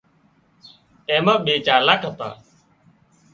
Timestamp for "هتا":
2.09-2.29